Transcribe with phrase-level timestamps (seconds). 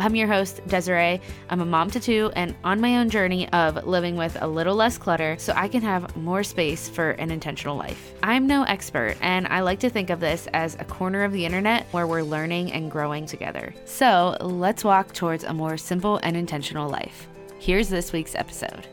[0.00, 1.20] I'm your host, Desirae.
[1.50, 4.76] I'm a mom to two and on my own journey of living with a little
[4.76, 8.12] less clutter so I can have more space for an intentional life.
[8.22, 11.44] I'm no expert, and I like to think of this as a corner of the
[11.44, 13.74] internet where we're learning and growing together.
[13.86, 17.26] So let's walk towards a more simple and intentional life.
[17.58, 18.86] Here's this week's episode.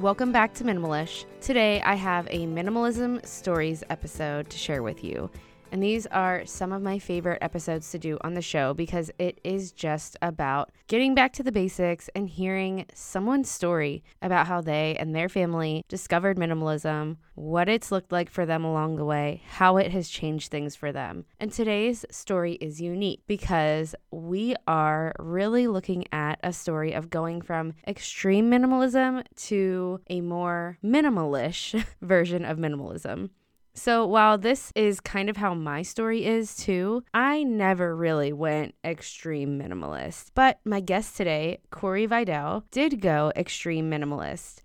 [0.00, 1.24] Welcome back to Minimalish.
[1.40, 5.30] Today I have a Minimalism Stories episode to share with you.
[5.74, 9.40] And these are some of my favorite episodes to do on the show because it
[9.42, 14.94] is just about getting back to the basics and hearing someone's story about how they
[15.00, 19.76] and their family discovered minimalism, what it's looked like for them along the way, how
[19.76, 21.24] it has changed things for them.
[21.40, 27.42] And today's story is unique because we are really looking at a story of going
[27.42, 33.30] from extreme minimalism to a more minimalish version of minimalism.
[33.76, 38.76] So, while this is kind of how my story is too, I never really went
[38.84, 40.30] extreme minimalist.
[40.34, 44.60] But my guest today, Korie Veidel, did go extreme minimalist,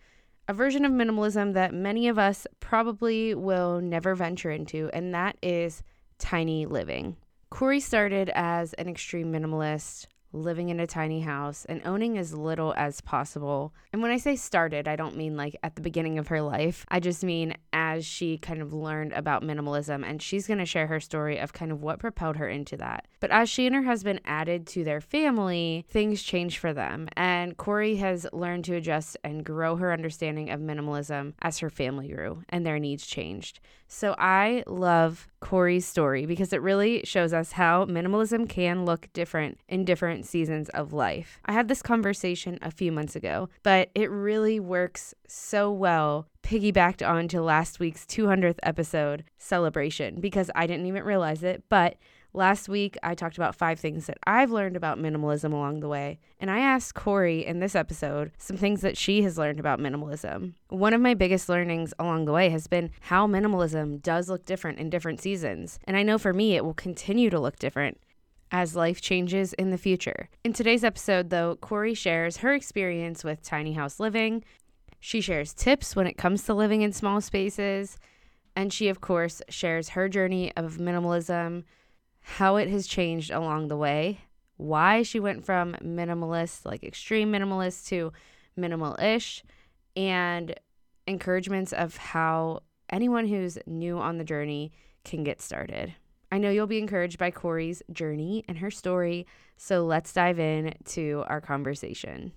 [0.47, 5.37] a version of minimalism that many of us probably will never venture into, and that
[5.41, 5.81] is
[6.19, 7.17] tiny living.
[7.51, 12.73] Korie started as an extreme minimalist living in a tiny house and owning as little
[12.77, 13.73] as possible.
[13.91, 16.85] And when I say started, I don't mean like at the beginning of her life.
[16.89, 20.87] I just mean as she kind of learned about minimalism and she's going to share
[20.87, 23.07] her story of kind of what propelled her into that.
[23.19, 27.09] But as she and her husband added to their family, things changed for them.
[27.13, 32.09] And Korie has learned to adjust and grow her understanding of minimalism as her family
[32.09, 33.59] grew and their needs changed.
[33.91, 39.57] So I love Korie's story because it really shows us how minimalism can look different
[39.67, 41.39] in different seasons of life.
[41.45, 47.07] I had this conversation a few months ago, but it really works so well piggybacked
[47.07, 51.97] onto last week's 200th episode celebration because I didn't even realize it, but
[52.33, 56.19] Last week, I talked about five things that I've learned about minimalism along the way,
[56.39, 60.53] and I asked Korie in this episode some things that she has learned about minimalism.
[60.67, 64.77] One of my biggest learnings along the way has been how minimalism does look different
[64.77, 67.99] in different seasons, and I know for me it will continue to look different
[68.51, 70.29] as life changes in the future.
[70.43, 74.43] In today's episode, though, Korie shares her experience with tiny house living.
[74.99, 77.97] She shares tips when it comes to living in small spaces.
[78.55, 81.63] And she, of course, shares her journey of minimalism,
[82.37, 84.21] how it has changed along the way,
[84.57, 88.13] why she went from minimalist, like extreme minimalist, to
[88.55, 89.43] minimal ish,
[89.95, 90.53] and
[91.07, 94.71] encouragements of how anyone who's new on the journey
[95.03, 95.95] can get started.
[96.31, 99.25] I know you'll be encouraged by Korie's journey and her story,
[99.57, 102.31] so let's dive in to our conversation.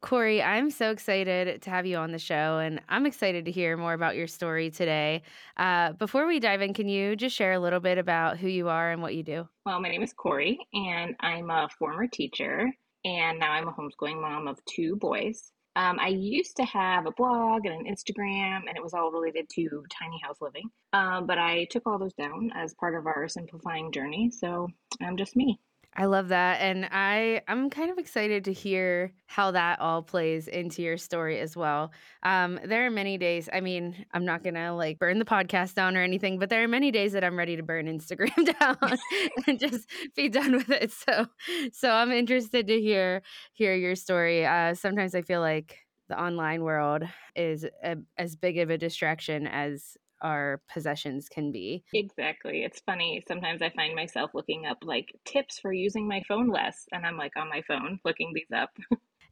[0.00, 3.76] Korie, I'm so excited to have you on the show, and I'm excited to hear
[3.76, 5.22] more about your story today.
[5.56, 8.68] Uh, before we dive in, can you just share a little bit about who you
[8.68, 9.48] are and what you do?
[9.66, 12.70] Well, my name is Korie, and I'm a former teacher,
[13.04, 15.50] and now I'm a homeschooling mom of two boys.
[15.74, 19.48] Um, I used to have a blog and an Instagram, and it was all related
[19.54, 20.70] to tiny house living.
[20.92, 24.68] Um, but I took all those down as part of our simplifying journey, so
[25.00, 25.60] I'm just me.
[26.00, 26.60] I love that.
[26.60, 31.40] And I, I'm kind of excited to hear how that all plays into your story
[31.40, 31.90] as well.
[32.22, 35.74] Um, there are many days, I mean, I'm not going to like burn the podcast
[35.74, 38.76] down or anything, but there are many days that I'm ready to burn Instagram down
[39.48, 40.92] and just be done with it.
[40.92, 41.26] So,
[41.72, 43.22] so I'm interested to hear,
[43.52, 44.46] hear your story.
[44.46, 45.78] Uh, sometimes I feel like
[46.08, 47.02] the online world
[47.34, 51.84] is a, as big of a distraction as our possessions can be.
[51.94, 52.64] Exactly.
[52.64, 53.22] It's funny.
[53.26, 57.16] Sometimes I find myself looking up like tips for using my phone less, and I'm
[57.16, 58.70] like on my phone looking these up.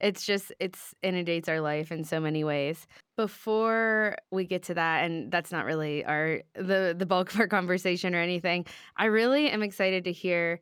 [0.00, 2.86] it's just it's inundates our life in so many ways
[3.16, 7.48] before we get to that and that's not really our the the bulk of our
[7.48, 8.66] conversation or anything
[8.96, 10.60] i really am excited to hear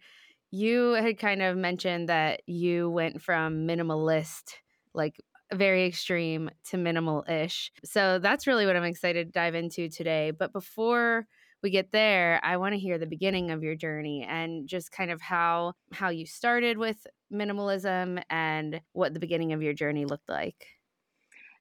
[0.50, 4.54] you had kind of mentioned that you went from minimalist
[4.94, 5.20] like
[5.54, 7.72] very extreme to minimal ish.
[7.84, 10.30] So that's really what I'm excited to dive into today.
[10.30, 11.26] But before
[11.62, 15.10] we get there, I want to hear the beginning of your journey and just kind
[15.10, 20.28] of how how you started with minimalism and what the beginning of your journey looked
[20.28, 20.66] like.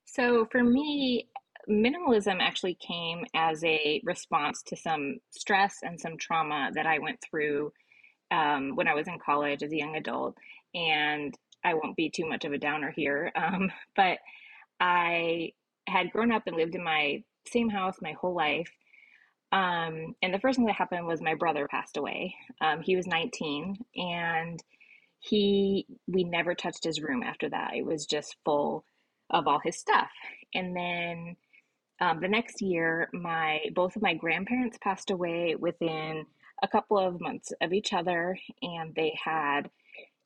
[0.06, 1.30] So for me,
[1.70, 7.20] minimalism actually came as a response to some stress and some trauma that I went
[7.22, 7.72] through
[8.32, 10.36] um, when I was in college as a young adult.
[10.76, 13.32] And I won't be too much of a downer here.
[13.36, 14.20] Um, but
[14.80, 15.52] I
[15.88, 18.72] had grown up and lived in my same house my whole life.
[19.52, 22.36] Um, and the first thing that happened was my brother passed away.
[22.62, 24.64] Um, he was 19 and
[25.20, 27.76] he, we never touched his room after that.
[27.76, 28.84] It was just full
[29.30, 30.10] of all his stuff.
[30.54, 31.36] And then
[32.02, 36.26] um, the next year, my both of my grandparents passed away within
[36.62, 39.70] a couple of months of each other, and they had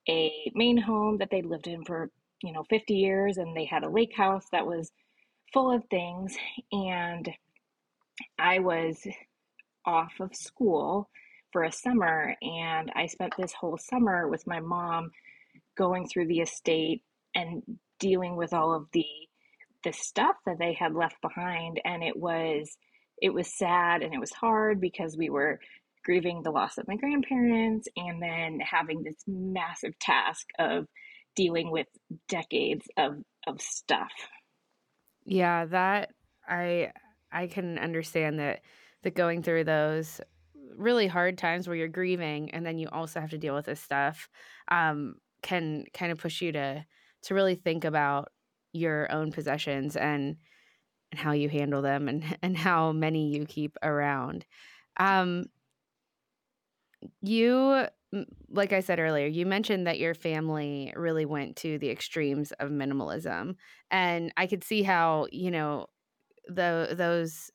[0.10, 2.10] a main home that they lived in for
[2.44, 4.92] you know 50 years, and they had a lake house that was
[5.54, 6.38] full of things.
[6.72, 7.30] And
[8.40, 9.06] I was
[9.86, 11.10] off of school
[11.52, 15.12] for a summer, and I spent this whole summer with my mom
[15.78, 17.04] going through the estate
[17.36, 17.62] and
[18.00, 19.06] dealing with all of the
[19.84, 22.78] the stuff that they had left behind and it was
[23.22, 25.60] it was sad and it was hard because we were
[26.08, 30.86] grieving the loss of my grandparents and then having this massive task of
[31.36, 31.88] dealing with
[32.30, 34.14] decades of of stuff.
[35.26, 36.12] Yeah, that
[36.48, 36.94] I
[37.30, 38.62] I can understand that
[39.04, 40.22] that going through those
[40.78, 43.82] really hard times where you're grieving and then you also have to deal with this
[43.82, 44.30] stuff
[44.70, 46.86] um, can kind of push you to
[47.24, 48.30] to really think about
[48.72, 50.38] your own possessions and
[51.12, 54.46] and how you handle them and and how many you keep around.
[55.00, 55.48] Um,
[57.22, 57.88] you
[58.50, 62.72] like I said earlier, you mentioned that your family really went to the extremes of
[62.72, 63.56] minimalism,
[63.92, 65.88] and I could see how you know
[66.48, 67.52] the those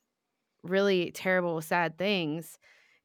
[0.62, 2.58] really terrible, sad things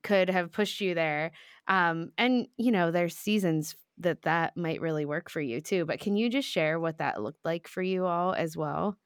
[0.03, 1.31] could have pushed you there.
[1.67, 5.85] Um, and you know, there's seasons that that might really work for you too.
[5.85, 8.97] But can you just share what that looked like for you all as well?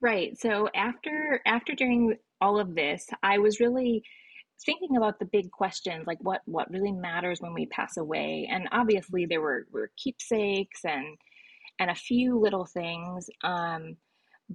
[0.00, 0.36] Right.
[0.38, 4.02] So after after doing all of this, I was really
[4.64, 8.48] thinking about the big questions like what what really matters when we pass away.
[8.50, 11.16] And obviously there were, were keepsakes and
[11.78, 13.28] and a few little things.
[13.42, 13.96] Um,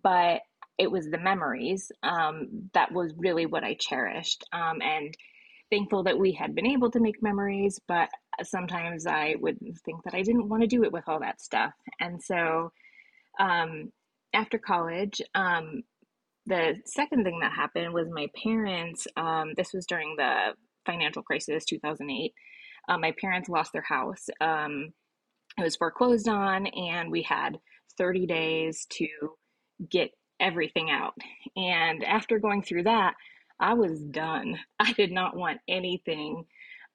[0.01, 0.41] but
[0.77, 4.43] it was the memories um, that was really what I cherished.
[4.51, 5.15] Um, and
[5.71, 8.09] thankful that we had been able to make memories, but
[8.43, 11.73] sometimes I would think that I didn't want to do it with all that stuff.
[11.99, 12.71] And so
[13.39, 13.91] um,
[14.33, 15.83] after college, um,
[16.45, 20.53] the second thing that happened was my parents, um, this was during the
[20.85, 22.33] financial crisis, 2008.
[22.87, 24.27] Uh, my parents lost their house.
[24.39, 24.93] Um,
[25.57, 27.57] it was foreclosed on, and we had
[27.97, 29.07] 30 days to
[29.89, 31.13] get everything out.
[31.55, 33.15] And after going through that,
[33.59, 34.59] I was done.
[34.79, 36.45] I did not want anything.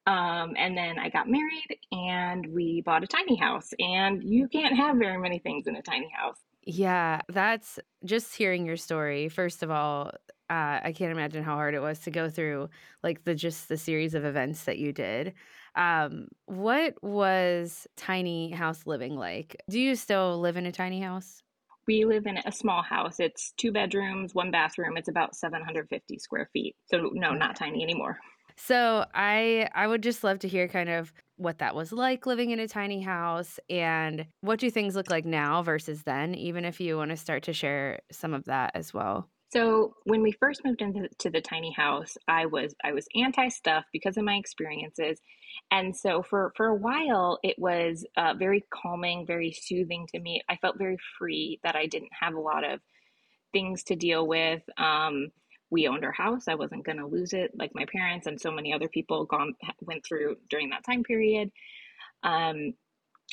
[0.06, 3.69] Um, and then I got married and we bought a tiny house.
[3.79, 6.38] And you can't have very many things in a tiny house.
[6.65, 9.29] Yeah, that's just hearing your story.
[9.29, 10.12] First of all,
[10.51, 12.69] uh, I can't imagine how hard it was to go through
[13.03, 15.35] like the just the series of events that you did.
[15.77, 19.57] Um, what was tiny house living like?
[19.71, 21.43] Do you still live in a tiny house?
[21.87, 23.21] We live in a small house.
[23.21, 24.97] It's two bedrooms, one bathroom.
[24.97, 26.77] It's about 750 square feet.
[26.87, 28.19] So no, not tiny anymore.
[28.67, 32.51] So I I would just love to hear kind of what that was like living
[32.51, 36.79] in a tiny house and what do things look like now versus then, even if
[36.79, 39.31] you want to start to share some of that as well.
[39.51, 43.85] So when we first moved into the tiny house, I was I was anti stuff
[43.93, 45.19] because of my experiences,
[45.71, 50.43] and so for for a while it was uh, very calming, very soothing to me.
[50.51, 52.81] I felt very free that I didn't have a lot of
[53.55, 54.63] things to deal with.
[54.77, 55.32] Um,
[55.70, 58.50] we owned our house; I wasn't going to lose it like my parents and so
[58.50, 61.50] many other people gone went through during that time period.
[62.22, 62.74] Um,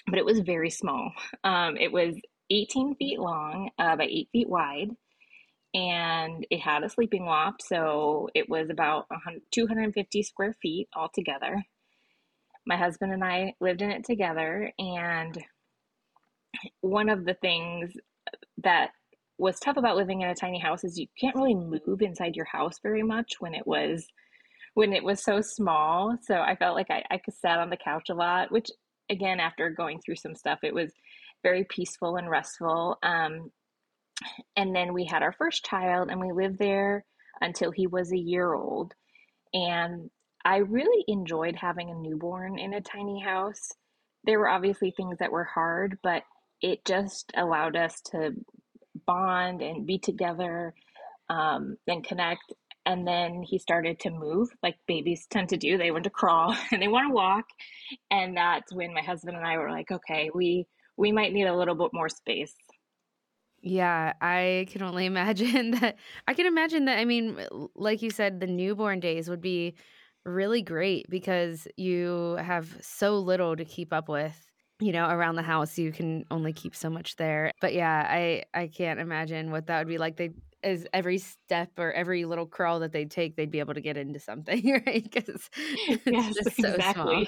[0.07, 1.11] but it was very small.
[1.43, 2.15] Um, it was
[2.49, 4.89] 18 feet long uh, by eight feet wide
[5.73, 9.05] and it had a sleeping loft, so it was about
[9.51, 11.63] 250 square feet altogether.
[12.65, 15.37] My husband and I lived in it together, and
[16.81, 17.93] one of the things
[18.63, 18.91] that
[19.37, 22.45] was tough about living in a tiny house is you can't really move inside your
[22.45, 24.07] house very much when it was
[24.73, 26.17] when it was so small.
[26.21, 28.69] So I felt like I, I sat on the couch a lot, which
[29.09, 30.91] again, after going through some stuff, it was
[31.43, 32.97] very peaceful and restful.
[33.01, 33.51] Um,
[34.55, 37.05] and then we had our first child and we lived there
[37.41, 38.93] until he was a year old.
[39.53, 40.09] And
[40.43, 43.71] I really enjoyed having a newborn in a tiny house.
[44.23, 46.23] There were obviously things that were hard, but
[46.61, 48.31] it just allowed us to
[49.05, 50.73] bond and be together
[51.29, 52.53] um, and connect.
[52.85, 55.77] And then he started to move like babies tend to do.
[55.77, 57.45] They want to crawl and they want to walk.
[58.11, 61.55] And that's when my husband and I were like, okay, we we might need a
[61.55, 62.55] little bit more space.
[63.61, 65.97] Yeah, I can only imagine that.
[66.27, 66.97] I can imagine that.
[66.97, 67.37] I mean,
[67.75, 69.75] like you said, the newborn days would be
[70.25, 74.46] really great because you have so little to keep up with
[74.79, 77.51] you know around the house you can only keep so much there.
[77.61, 80.17] But yeah i i can't imagine what that would be like.
[80.17, 80.31] They
[80.63, 83.95] is every step or every little crawl that they take they'd be able to get
[83.97, 85.03] into something right?
[85.03, 87.25] Because it's Yes, just so small.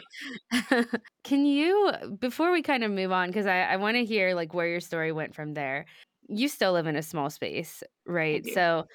[1.24, 4.54] can you before we kind of move on because i i want to hear like
[4.54, 5.86] where your story went from there.
[6.28, 8.46] You still live in a small space right?
[8.46, 8.88] so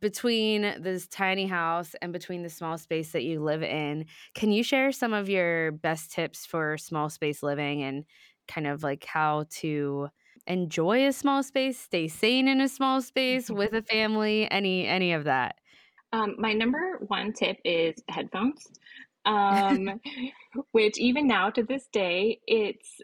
[0.00, 4.62] between this tiny house and between the small space that you live in, can you
[4.62, 8.04] share some of your best tips for small space living and
[8.48, 10.08] kind of like how to
[10.46, 15.12] enjoy a small space, stay sane in a small space with a family, any any
[15.12, 15.56] of that?
[16.12, 18.66] Um, my number one tip is headphones,
[19.24, 20.00] um,
[20.72, 23.00] which even now to this day, it's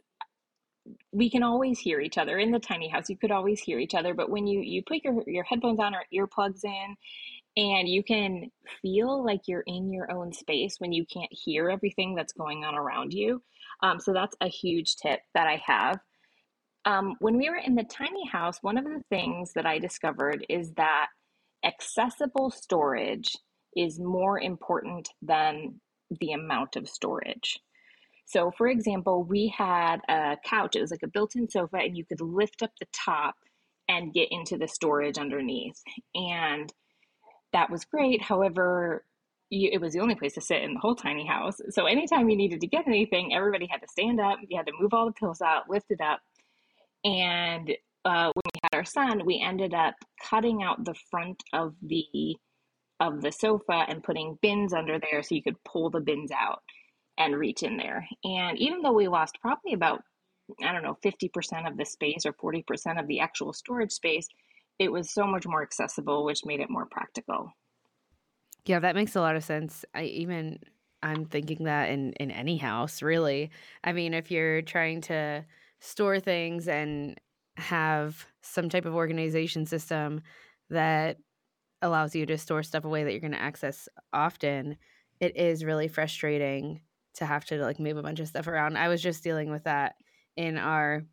[1.17, 3.09] we can always hear each other in the tiny house.
[3.09, 5.95] You could always hear each other, but when you you put your your headphones on
[5.95, 6.95] or earplugs in,
[7.57, 8.51] and you can
[8.83, 12.75] feel like you're in your own space when you can't hear everything that's going on
[12.75, 13.43] around you.
[13.83, 15.99] Um, so that's a huge tip that I have.
[16.85, 20.45] Um, when we were in the tiny house, one of the things that I discovered
[20.51, 21.07] is that
[21.65, 23.35] accessible storage
[23.75, 25.81] is more important than
[26.21, 27.59] the amount of storage.
[28.27, 31.97] So, for example, we had a couch, it was like a built in sofa, and
[31.97, 33.37] you could lift up the top
[33.89, 35.81] and get into the storage underneath.
[36.15, 36.73] And
[37.53, 38.21] that was great.
[38.21, 39.05] However,
[39.49, 41.61] you, it was the only place to sit in the whole tiny house.
[41.71, 44.73] So, anytime you needed to get anything, everybody had to stand up, you had to
[44.81, 46.19] move all the pillows out, lift it up.
[47.05, 47.71] And
[48.05, 52.37] uh, when we had our son, we ended up cutting out the front of the
[52.99, 56.63] of the sofa and putting bins under there so you could pull the bins out
[57.19, 58.07] and reach in there.
[58.25, 60.03] And even though we lost probably about,
[60.63, 64.29] I don't know, 50% of the space or 40% of the actual storage space,
[64.79, 67.51] it was so much more accessible, which made it more practical.
[68.67, 69.85] Yeah, that makes a lot of sense.
[69.95, 70.59] I even
[71.03, 73.51] I'm thinking that in in any house, really.
[73.85, 75.45] I mean, if you're trying to
[75.81, 77.19] store things and
[77.57, 80.21] have some type of organization system
[80.69, 81.19] that
[81.81, 84.77] allows you to store stuff away that you're going to access often,
[85.21, 86.81] it is really frustrating
[87.17, 88.77] to have to like move a bunch of stuff around.
[88.77, 89.97] I was just dealing with that
[90.37, 91.05] in our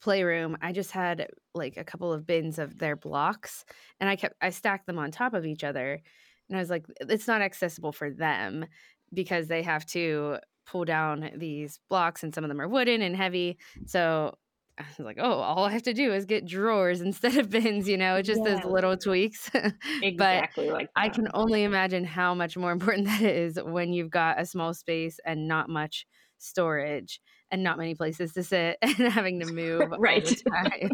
[0.00, 0.56] playroom.
[0.60, 3.64] I just had like a couple of bins of their blocks
[4.00, 6.00] and I kept I stacked them on top of each other
[6.48, 8.66] and I was like it's not accessible for them
[9.14, 13.16] because they have to pull down these blocks and some of them are wooden and
[13.16, 13.58] heavy.
[13.86, 14.36] So
[14.78, 17.88] I was like, oh, all I have to do is get drawers instead of bins,
[17.88, 19.50] you know, just those little tweaks.
[19.52, 24.10] but exactly like I can only imagine how much more important that is when you've
[24.10, 26.06] got a small space and not much
[26.38, 30.24] storage and not many places to sit and having to move all right.
[30.24, 30.90] the time.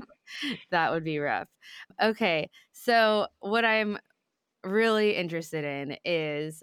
[0.71, 1.49] that would be rough.
[2.03, 2.51] Okay.
[2.73, 3.99] So, what I'm
[4.65, 6.63] really interested in is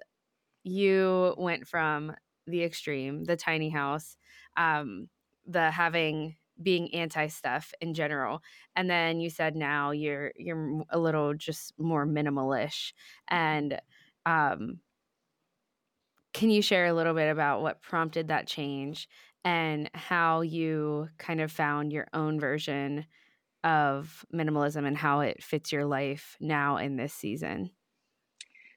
[0.63, 2.13] you went from
[2.45, 4.17] the extreme, the tiny house,
[4.57, 5.07] um,
[5.45, 8.41] the having being anti stuff in general,
[8.75, 12.93] and then you said now you're you're a little just more minimalish.
[13.27, 13.79] And
[14.25, 14.79] um,
[16.33, 19.07] can you share a little bit about what prompted that change
[19.43, 23.05] and how you kind of found your own version
[23.63, 27.71] of minimalism and how it fits your life now in this season?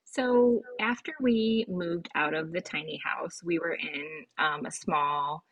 [0.05, 5.45] So after we moved out of the tiny house, we were in um, a small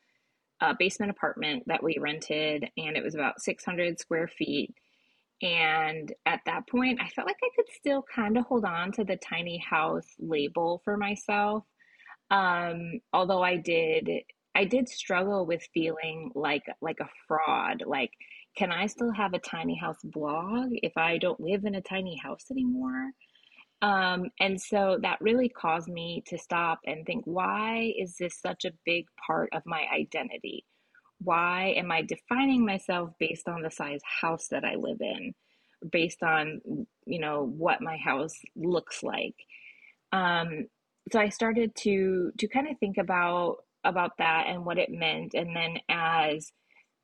[0.60, 4.74] uh, basement apartment that we rented, and it was about 600 square feet.
[5.42, 9.04] And at that point, I felt like I could still kind of hold on to
[9.04, 11.64] the tiny house label for myself.
[12.30, 14.08] Um, although I did,
[14.54, 17.82] I did struggle with feeling like like a fraud.
[17.86, 18.12] Like,
[18.56, 22.16] can I still have a tiny house blog if I don't live in a tiny
[22.16, 23.10] house anymore?
[23.82, 28.64] Um, and so that really caused me to stop and think, why is this such
[28.64, 30.64] a big part of my identity?
[31.18, 35.34] Why am I defining myself based on the size house that I live in,
[35.90, 36.60] based on,
[37.06, 39.34] you know, what my house looks like?
[40.12, 40.66] Um,
[41.12, 45.34] so I started to to kind of think about about that and what it meant.
[45.34, 46.50] And then as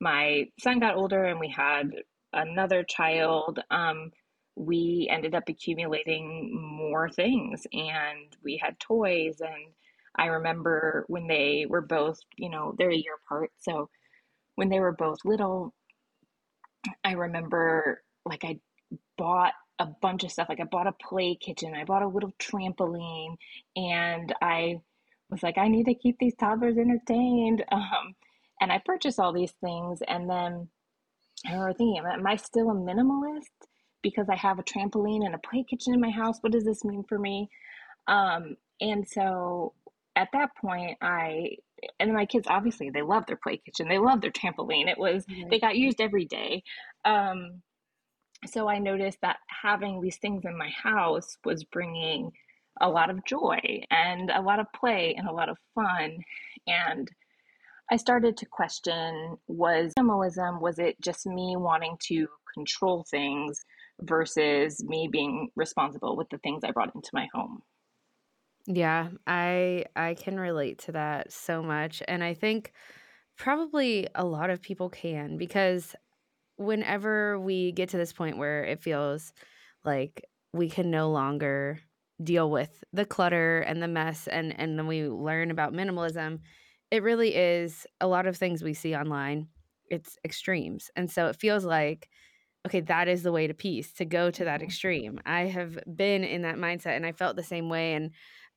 [0.01, 1.91] my son got older and we had
[2.33, 4.11] another child, um,
[4.57, 9.73] we ended up accumulating more things and we had toys and
[10.15, 13.51] I remember when they were both, you know, they're a year apart.
[13.61, 13.89] So
[14.57, 15.73] when they were both little,
[17.05, 18.59] I remember like I
[19.17, 20.49] bought a bunch of stuff.
[20.49, 23.37] Like I bought a play kitchen, I bought a little trampoline,
[23.77, 24.81] and I
[25.31, 27.65] was like, I need to keep these toddlers entertained.
[27.73, 28.15] Um,
[28.61, 30.69] and I purchased all these things, and then
[31.45, 33.51] I remember thinking, am I still a minimalist
[34.03, 36.39] because I have a trampoline and a play kitchen in my house?
[36.41, 37.49] What does this mean for me?
[38.09, 39.75] Um, and so
[40.17, 41.57] at that point, I
[41.99, 45.25] and my kids obviously they love their play kitchen they love their trampoline it was
[45.27, 45.49] mm-hmm.
[45.51, 46.63] they got used every day
[47.05, 47.63] um,
[48.47, 52.31] so i noticed that having these things in my house was bringing
[52.81, 56.19] a lot of joy and a lot of play and a lot of fun
[56.67, 57.11] and
[57.91, 63.65] i started to question was minimalism was it just me wanting to control things
[64.03, 67.63] versus me being responsible with the things i brought into my home
[68.67, 72.73] yeah, I I can relate to that so much and I think
[73.37, 75.97] probably a lot of people can because
[76.57, 79.33] whenever we get to this point where it feels
[79.85, 81.81] like we can no longer
[82.23, 86.41] deal with the clutter and the mess and and then we learn about minimalism,
[86.91, 89.49] it really is a lot of things we see online.
[89.91, 90.91] It's extremes.
[90.97, 92.09] And so it feels like
[92.67, 94.67] okay, that is the way to peace, to go to that mm-hmm.
[94.67, 95.21] extreme.
[95.27, 98.11] I have been in that mindset and I felt the same way and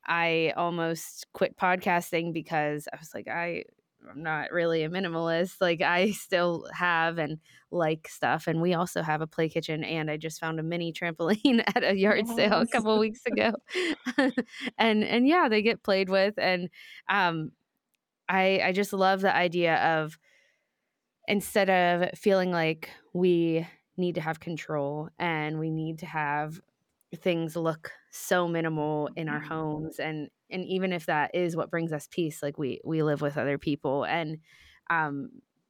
[0.08, 3.64] I almost quit podcasting because I was like, I
[4.10, 5.56] I'm not really a minimalist.
[5.60, 7.40] Like I still have and
[7.72, 8.46] like stuff.
[8.46, 11.84] And we also have a play kitchen and I just found a mini trampoline at
[11.84, 12.36] a yard yes.
[12.36, 13.54] sale a couple weeks ago.
[14.78, 16.36] and and yeah, they get played with.
[16.38, 16.70] And
[17.10, 17.52] um
[18.30, 20.18] I I just love the idea of
[21.28, 23.66] instead of feeling like we
[23.98, 26.60] need to have control and we need to have
[27.16, 29.54] things look so minimal in our mm-hmm.
[29.54, 33.22] homes and and even if that is what brings us peace like we we live
[33.22, 34.38] with other people and
[34.90, 35.30] um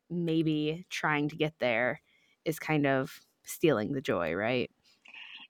[0.09, 2.01] maybe trying to get there
[2.45, 4.71] is kind of stealing the joy right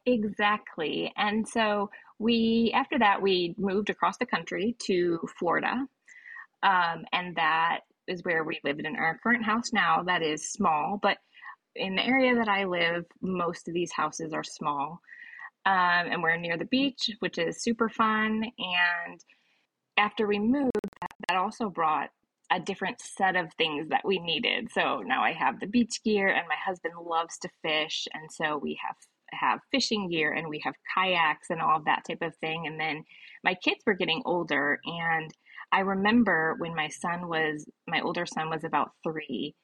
[0.05, 1.89] exactly and so
[2.19, 5.87] we after that we moved across the country to florida
[6.63, 10.99] um, and that is where we live in our current house now that is small
[11.01, 11.17] but
[11.75, 15.01] in the area that i live most of these houses are small
[15.65, 15.73] um,
[16.11, 18.43] and we're near the beach, which is super fun.
[18.43, 19.19] And
[19.97, 20.71] after we moved,
[21.27, 22.09] that also brought
[22.51, 24.69] a different set of things that we needed.
[24.71, 28.57] So now I have the beach gear, and my husband loves to fish, and so
[28.57, 28.95] we have
[29.31, 32.67] have fishing gear and we have kayaks and all of that type of thing.
[32.67, 33.03] And then
[33.43, 35.31] my kids were getting older, and
[35.71, 39.55] I remember when my son was my older son was about three,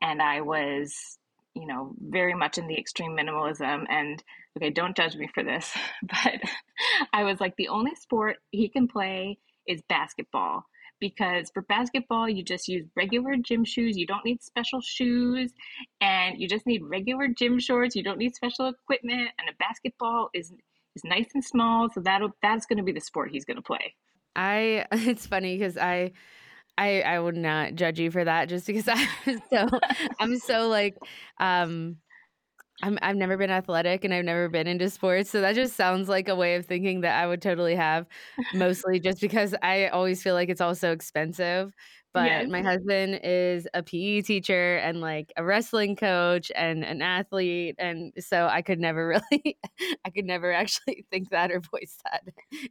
[0.00, 1.18] and I was
[1.54, 4.22] you know very much in the extreme minimalism and
[4.56, 6.40] okay, don't judge me for this, but
[7.12, 10.64] I was like, the only sport he can play is basketball
[11.00, 15.52] because for basketball you just use regular gym shoes you don't need special shoes
[16.00, 20.28] and you just need regular gym shorts you don't need special equipment and a basketball
[20.34, 20.52] is
[20.94, 23.62] is nice and small so that'll that's going to be the sport he's going to
[23.62, 23.94] play.
[24.36, 26.12] I it's funny because i
[26.80, 28.88] I, I would not judge you for that just because
[29.26, 29.68] I'm so
[30.18, 30.96] I'm so like
[31.38, 31.96] um
[32.82, 35.28] I'm, I've never been athletic and I've never been into sports.
[35.28, 38.06] So that just sounds like a way of thinking that I would totally have,
[38.54, 41.74] mostly just because I always feel like it's all so expensive.
[42.14, 42.48] But yes.
[42.48, 47.76] my husband is a PE teacher and like a wrestling coach and an athlete.
[47.78, 49.58] And so I could never really,
[50.04, 52.22] I could never actually think that or voice that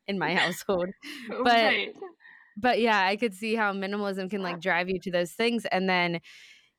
[0.07, 0.89] in my household.
[1.29, 1.95] But, right.
[2.59, 5.65] But yeah, I could see how minimalism can like drive you to those things.
[5.65, 6.19] And then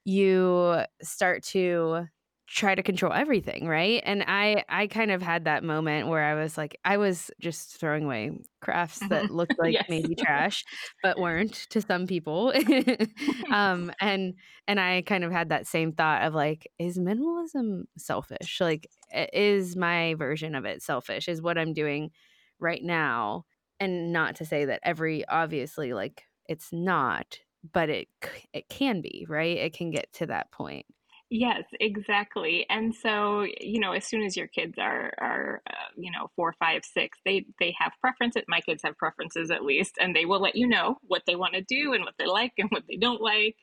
[0.05, 2.07] you start to
[2.51, 6.35] try to control everything right and i i kind of had that moment where i
[6.35, 9.37] was like i was just throwing away crafts that mm-hmm.
[9.37, 9.87] looked like yes.
[9.89, 10.65] maybe trash
[11.01, 12.53] but weren't to some people
[13.53, 14.35] um and
[14.67, 18.89] and i kind of had that same thought of like is minimalism selfish like
[19.33, 22.11] is my version of it selfish is what i'm doing
[22.59, 23.45] right now
[23.81, 27.39] and not to say that every obviously like it's not
[27.73, 28.09] but it
[28.53, 30.87] it can be right it can get to that point
[31.33, 32.67] Yes, exactly.
[32.69, 36.53] And so, you know, as soon as your kids are are uh, you know four,
[36.59, 38.43] five, six, they they have preferences.
[38.49, 41.55] My kids have preferences at least, and they will let you know what they want
[41.55, 43.55] to do and what they like and what they don't like.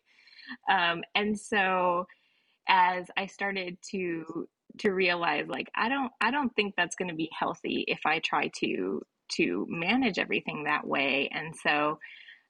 [0.71, 2.05] Um, and so,
[2.69, 4.47] as I started to
[4.79, 8.19] to realize, like, I don't I don't think that's going to be healthy if I
[8.19, 9.01] try to
[9.33, 11.29] to manage everything that way.
[11.33, 11.99] And so,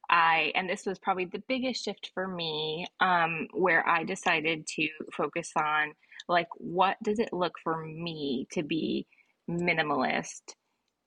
[0.09, 4.87] I, and this was probably the biggest shift for me, um, where I decided to
[5.11, 5.93] focus on
[6.29, 9.05] like, what does it look for me to be
[9.49, 10.41] minimalist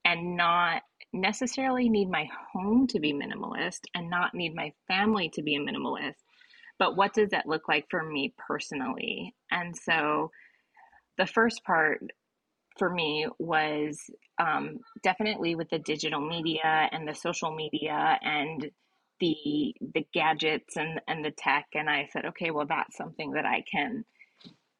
[0.04, 5.42] and not necessarily need my home to be minimalist and not need my family to
[5.42, 6.16] be a minimalist,
[6.78, 9.34] but what does that look like for me personally?
[9.50, 10.30] And so
[11.18, 12.02] the first part
[12.80, 14.00] for me was
[14.38, 18.70] um, definitely with the digital media and the social media and
[19.20, 23.44] the the gadgets and and the tech and I said okay well that's something that
[23.44, 24.06] I can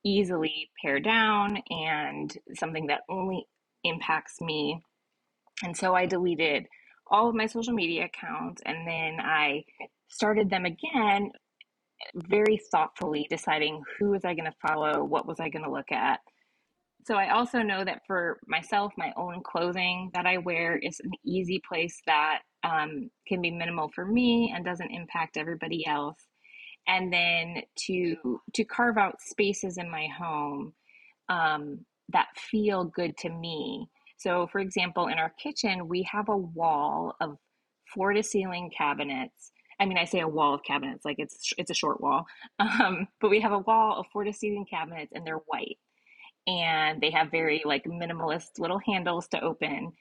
[0.03, 3.45] easily pare down and something that only
[3.85, 4.83] impacts me
[5.63, 6.67] and so I deleted
[7.11, 9.65] all of my social media accounts and then I
[10.09, 11.33] started them again
[12.15, 15.93] very thoughtfully deciding who was I going to follow, what was I going to look
[15.93, 16.21] at.
[17.07, 21.13] So I also know that for myself, my own clothing that I wear is an
[21.25, 26.19] easy place that um, can be minimal for me and doesn't impact everybody else.
[26.87, 30.73] And then to to carve out spaces in my home
[31.29, 33.89] um, that feel good to me.
[34.19, 37.37] So, for example, in our kitchen, we have a wall of
[37.93, 41.71] floor to ceiling cabinets I mean, I say a wall of cabinets, like it's it's
[41.71, 42.27] a short wall,
[42.59, 45.79] um, but we have a wall of floor to ceiling cabinets, and they're white,
[46.51, 49.93] and they have very like minimalist little handles to open,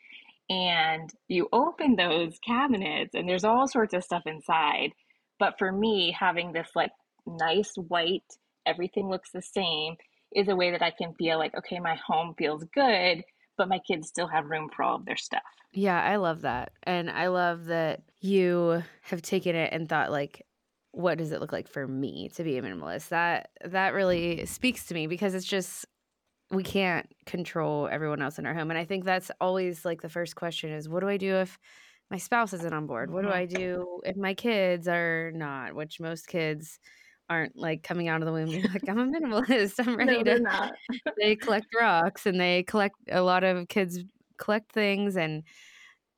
[0.50, 4.94] and you open those cabinets, and there's all sorts of stuff inside.
[5.38, 6.92] But for me, having this like
[7.28, 8.24] nice white,
[8.66, 9.96] everything looks the same,
[10.36, 13.24] is a way that I can feel like, okay, my home feels good,
[13.56, 15.44] but my kids still have room for all of their stuff.
[15.72, 16.72] Yeah, I love that.
[16.82, 20.46] And I love that you have taken it and thought like
[20.92, 23.10] what does it look like for me to be a minimalist?
[23.10, 25.86] That that really speaks to me because it's just
[26.52, 28.72] we can't control everyone else in our home.
[28.72, 31.60] And I think that's always like the first question is what do I do if
[32.10, 33.12] my spouse isn't on board?
[33.12, 33.56] What do I mm-hmm.
[33.56, 35.76] do if my kids are not?
[35.76, 36.80] Which most kids
[37.30, 39.86] aren't like coming out of the womb like I'm a minimalist.
[39.86, 40.74] I'm ready no, to
[41.20, 44.00] they collect rocks and they collect a lot of kids
[44.38, 45.44] collect things and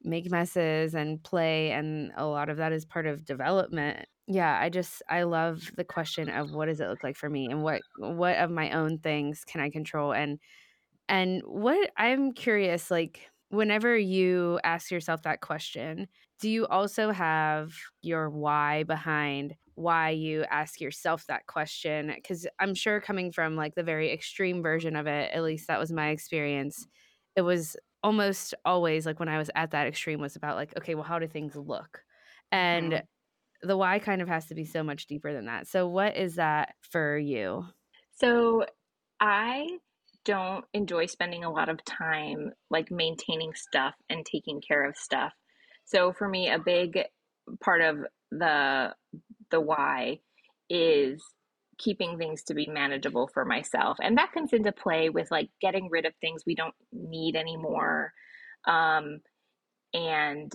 [0.03, 4.69] make messes and play and a lot of that is part of development yeah i
[4.69, 7.81] just i love the question of what does it look like for me and what
[7.97, 10.39] what of my own things can i control and
[11.09, 16.07] and what i'm curious like whenever you ask yourself that question
[16.39, 22.75] do you also have your why behind why you ask yourself that question because i'm
[22.75, 26.09] sure coming from like the very extreme version of it at least that was my
[26.09, 26.87] experience
[27.35, 30.95] it was almost always like when I was at that extreme was about like, okay,
[30.95, 32.03] well, how do things look?
[32.51, 33.05] And mm-hmm.
[33.63, 35.67] The why kind of has to be so much deeper than that.
[35.67, 37.65] So, what is that for you?
[38.17, 38.65] So,
[39.19, 39.67] I
[40.25, 45.33] don't enjoy spending a lot of time like maintaining stuff and taking care of stuff.
[45.85, 46.99] So, for me, a big
[47.63, 47.97] part of
[48.31, 48.93] the
[49.49, 50.19] the why
[50.69, 51.21] is
[51.77, 53.97] keeping things to be manageable for myself.
[54.01, 58.13] And that comes into play with like getting rid of things we don't need anymore.
[58.67, 59.21] Um,
[59.93, 60.51] and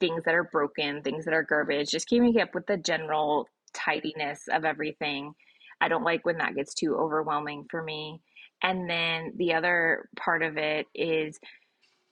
[0.00, 4.48] things that are broken, things that are garbage, just keeping up with the general tidiness
[4.50, 5.34] of everything.
[5.80, 8.20] I don't like when that gets too overwhelming for me.
[8.62, 11.38] And then the other part of it is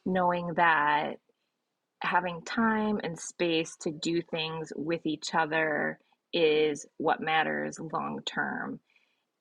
[0.04, 1.16] knowing that
[2.02, 5.98] having time and space to do things with each other
[6.32, 8.78] is what matters long term.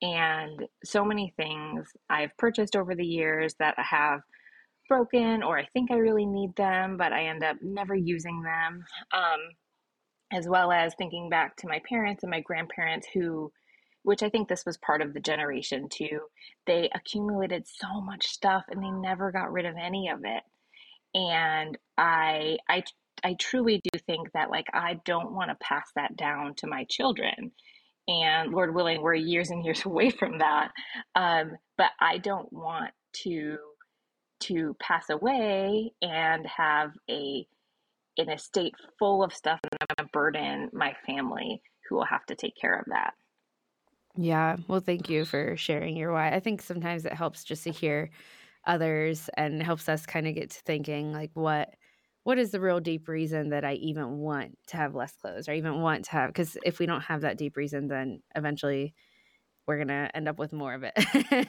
[0.02, 4.20] And so many things I've purchased over the years that I have
[4.88, 8.84] broken, or I think I really need them, but I end up never using them.
[9.12, 9.40] Um,
[10.32, 13.52] as well as thinking back to my parents and my grandparents who
[14.02, 16.20] which I think this was part of the generation too.
[16.64, 20.44] They accumulated so much stuff and they never got rid of any of it.
[21.12, 22.84] And I I
[23.24, 26.84] I truly do think that like I don't want to pass that down to my
[26.88, 27.50] children.
[28.06, 30.70] And Lord willing, we're years and years away from that.
[31.16, 32.92] Um, but I don't want
[33.24, 33.58] to
[34.40, 37.46] to pass away and have a
[38.18, 42.34] an estate full of stuff and I'm gonna burden my family who will have to
[42.34, 43.14] take care of that.
[44.16, 44.56] Yeah.
[44.68, 46.32] Well, thank you for sharing your why.
[46.32, 48.10] I think sometimes it helps just to hear
[48.66, 51.74] others and helps us kind of get to thinking like what
[52.24, 55.54] what is the real deep reason that I even want to have less clothes or
[55.54, 58.94] even want to have because if we don't have that deep reason then eventually
[59.66, 60.94] we're going to end up with more of it.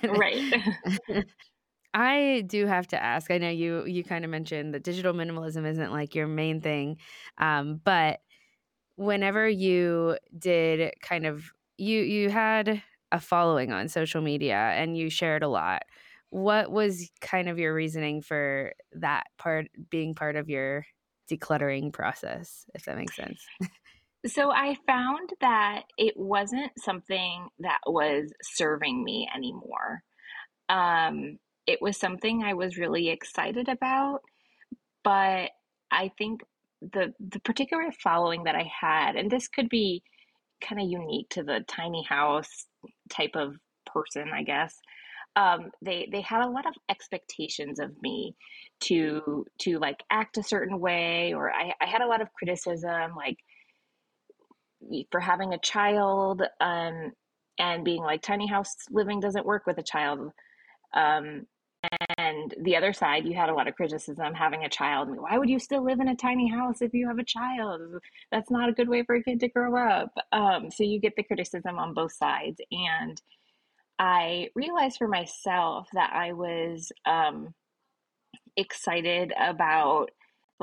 [0.08, 0.43] right.
[2.00, 3.32] I do have to ask.
[3.32, 6.98] I know you you kind of mentioned that digital minimalism isn't like your main thing.
[7.40, 8.20] Um, but
[8.96, 15.10] whenever you did kind of you you had a following on social media and you
[15.10, 15.84] shared a lot
[16.30, 20.86] what was kind of your reasoning for that part being part of your
[21.32, 23.46] decluttering process, if that makes sense?
[24.26, 30.04] so I found that it wasn't something that was serving me anymore.
[30.70, 34.22] Um, it was something I was really excited about,
[35.04, 35.52] but
[35.92, 36.42] I think
[36.82, 40.04] the the particular following that I had, and this could be
[40.62, 42.66] kind of unique to the tiny house
[43.10, 44.76] type of person, I guess
[45.38, 48.36] um, they they had a lot of expectations of me
[48.82, 53.12] to to like act a certain way or I, I had a lot of criticism
[53.16, 53.38] like
[55.12, 57.12] for having a child um,
[57.60, 60.32] and being like tiny house living doesn't work with a child
[60.96, 61.46] um,
[62.17, 65.10] and the other side, you had a lot of criticism having a child.
[65.10, 67.82] Why would you still live in a tiny house if you have a child?
[68.32, 70.13] That's not a good way for a kid to grow up.
[70.32, 72.60] Um, so you get the criticism on both sides.
[72.71, 73.21] And
[74.00, 77.54] I realized for myself that I was um,
[78.56, 80.10] excited about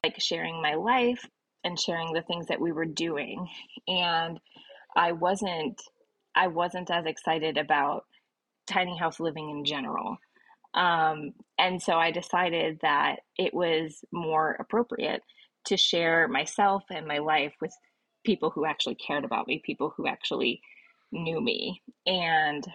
[0.02, 1.24] like sharing my life
[1.64, 3.48] and sharing the things that we were doing.
[3.88, 4.38] And
[4.96, 5.80] I wasn't
[6.37, 8.04] I wasn't as excited about
[8.66, 10.16] tiny house living in general.
[10.74, 15.22] Um, and so I decided that it was more appropriate
[15.66, 17.72] to share myself and my life with
[18.24, 20.60] people who actually cared about me, people who actually
[21.12, 21.80] knew me.
[22.06, 22.66] And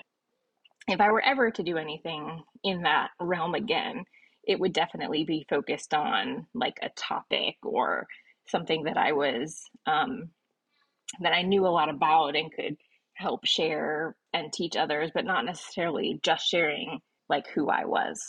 [0.88, 4.06] if I were ever to do anything in that realm again,
[4.48, 8.08] it would definitely be focused on like a topic or
[8.48, 10.30] something that I was um,
[11.22, 12.78] that I knew a lot about and could
[13.14, 17.00] help share and teach others, but not necessarily just sharing
[17.30, 18.20] like who I was.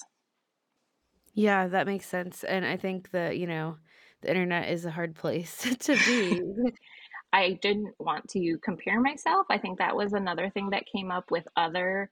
[1.35, 2.45] Yeah, that makes sense.
[2.45, 3.77] And I think that, you know,
[4.23, 6.43] the internet is a hard place to be.
[7.33, 9.47] I didn't want to compare myself.
[9.51, 12.11] I think that was another thing that came up with other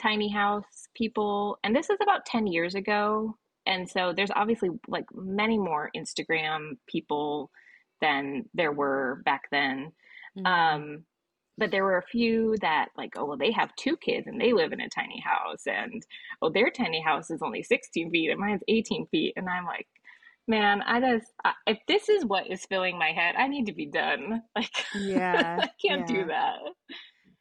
[0.00, 1.58] tiny house people.
[1.62, 3.36] And this is about 10 years ago.
[3.64, 7.50] And so there's obviously like many more Instagram people
[8.00, 9.92] than there were back then.
[10.36, 10.46] Mm-hmm.
[10.46, 11.04] Um,
[11.58, 14.52] but there were a few that like oh well they have two kids and they
[14.52, 16.06] live in a tiny house and
[16.42, 19.34] oh their tiny house is only 16 feet and mine's 18 feet.
[19.36, 19.86] And i'm like
[20.48, 23.74] man i just I, if this is what is filling my head i need to
[23.74, 24.42] be done.
[24.56, 26.16] Like yeah i can't yeah.
[26.16, 26.58] do that.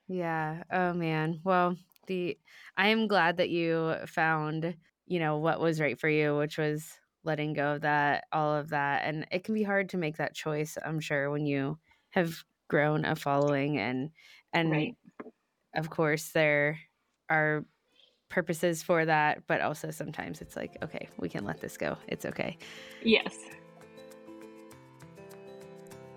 [0.08, 0.62] Yeah.
[0.71, 1.39] Oh man.
[1.43, 2.38] Well the
[2.78, 4.75] i am glad that you found
[5.08, 6.88] you know what was right for you which was
[7.23, 9.04] letting go of that all of that.
[9.06, 11.78] And it can be hard to make that choice i'm sure when you
[12.12, 14.10] have grown a following and
[14.54, 14.95] and right.
[15.75, 16.80] of course there
[17.30, 17.65] are
[18.30, 22.25] purposes for that but also sometimes it's like okay we can let this go it's
[22.25, 22.58] okay
[23.04, 23.36] yes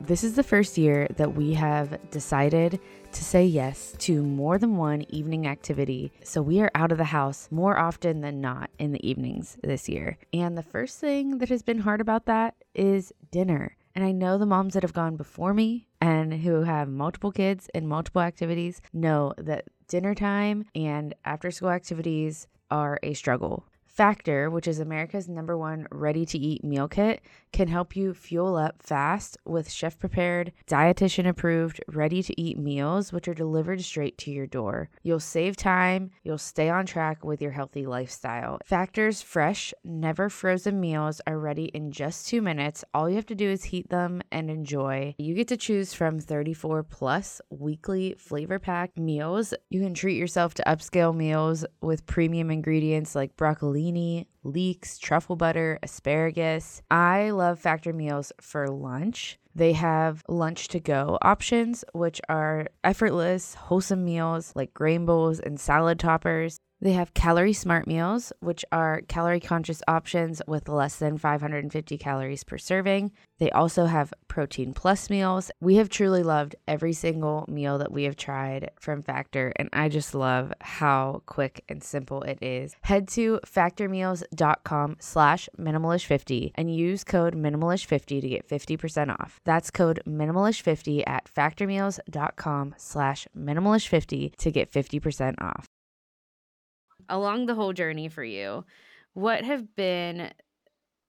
[0.01, 2.81] this is the first year that we have decided
[3.13, 6.13] to say yes to more than one evening activity.
[6.23, 9.89] So we are out of the house more often than not in the evenings this
[9.89, 10.17] year.
[10.33, 13.77] And the first thing that has been hard about that is dinner.
[13.99, 17.69] And I know the moms that have gone before me and who have multiple kids
[17.75, 23.67] and multiple activities know that dinner time and after school activities are a struggle.
[23.99, 27.21] Factor, which is America's number one ready to eat meal kit,
[27.53, 33.13] can help you fuel up fast with chef prepared, dietitian approved, ready to eat meals,
[33.13, 34.89] which are delivered straight to your door.
[35.03, 38.61] You'll save time, you'll stay on track with your healthy lifestyle.
[38.65, 42.85] Factor's fresh, never frozen meals are ready in just two minutes.
[42.95, 45.17] All you have to do is heat them and enjoy.
[45.19, 49.55] You get to choose from 34 plus weekly flavor packed meals.
[49.71, 53.88] You can treat yourself to upscale meals with premium ingredients like broccoli
[54.43, 56.83] leeks, truffle butter, asparagus.
[56.91, 59.39] I love Factor meals for lunch.
[59.55, 65.59] They have lunch to go options, which are effortless, wholesome meals like grain bowls and
[65.59, 66.61] salad toppers.
[66.81, 72.45] They have calorie smart meals, which are calorie conscious options with less than 550 calories
[72.45, 73.11] per serving.
[73.39, 75.51] They also have protein plus meals.
[75.61, 79.89] We have truly loved every single meal that we have tried from Factor, and I
[79.89, 82.77] just love how quick and simple it is.
[82.83, 89.41] Head to factormeals.com slash minimalish50 and use code minimalish50 to get 50% off.
[89.45, 95.67] That's code minimalish50 at factormeals.com slash minimalish50 to get 50% off
[97.09, 98.65] along the whole journey for you,
[99.15, 100.31] what have been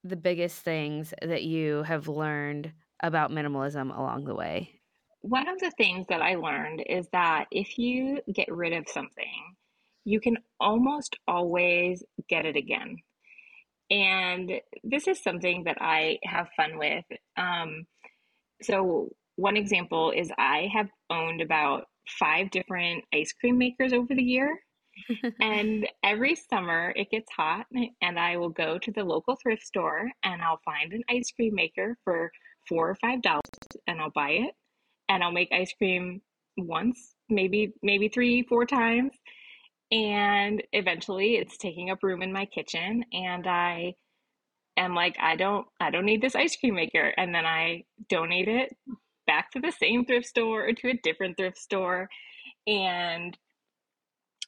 [0.03, 4.79] the biggest things that you have learned about minimalism along the way?
[5.21, 9.55] One of the things that I learned is that if you get rid of something,
[10.05, 12.97] you can almost always get it again.
[13.91, 14.51] And
[14.83, 17.05] this is something that I have fun with.
[17.37, 17.85] Um,
[18.61, 24.23] so, one example is I have owned about five different ice cream makers over the
[24.23, 24.59] year
[25.41, 27.65] and every summer it gets hot,
[28.01, 31.55] and I will go to the local thrift store and I'll find an ice cream
[31.55, 32.31] maker for
[32.67, 33.41] four or five dollars,
[33.87, 34.55] and I'll buy it,
[35.07, 36.21] and I'll make ice cream
[36.57, 39.13] once, maybe maybe three, four times,
[39.91, 43.95] and eventually it's taking up room in my kitchen, and I
[44.77, 48.47] am like, I don't, I don't need this ice cream maker, and then I donate
[48.47, 48.75] it
[49.25, 52.07] back to the same thrift store or to a different thrift store,
[52.67, 53.37] and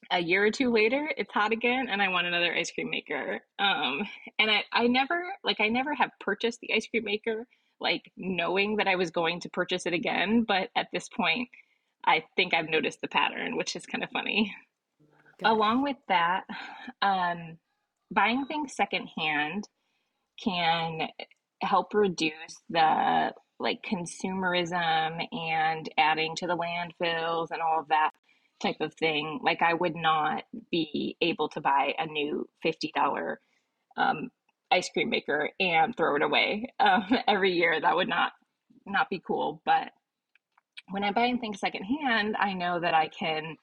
[0.10, 3.42] a year or two later, it's hot again, and I want another ice cream maker.
[3.60, 4.08] Um,
[4.40, 7.48] and I, I never, like, I never have purchased the ice cream maker,
[7.80, 10.44] like, knowing that I was going to purchase it again.
[10.48, 11.50] But at this point,
[12.06, 14.56] I think I've noticed the pattern, which is kind of funny.
[15.44, 16.44] Along with that,
[17.02, 17.58] um,
[18.12, 19.68] buying things secondhand
[20.44, 21.08] can
[21.62, 28.10] help reduce the like consumerism and adding to the landfills and all of that
[28.62, 29.40] type of thing.
[29.44, 33.40] Like I would not be able to buy a new fifty dollar
[33.98, 34.30] um,
[34.72, 37.80] ice cream maker and throw it away um, every year.
[37.82, 38.34] That would not
[38.86, 39.62] not be cool.
[39.66, 39.92] But
[40.90, 43.56] when I'm buying things secondhand, I know that I can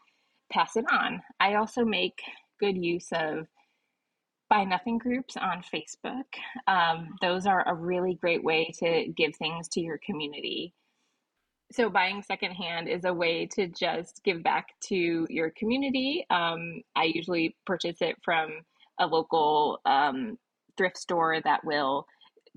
[0.50, 1.20] pass it on.
[1.40, 2.18] I also make
[2.60, 3.46] good use of
[4.48, 6.24] buy nothing groups on Facebook.
[6.66, 10.74] Um, those are a really great way to give things to your community.
[11.70, 16.24] So, buying secondhand is a way to just give back to your community.
[16.30, 18.60] Um, I usually purchase it from
[18.98, 20.38] a local um,
[20.76, 22.06] thrift store that will